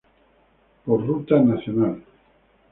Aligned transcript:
Por 0.83 1.05
Ruta 1.05 1.39
Nac. 1.39 1.63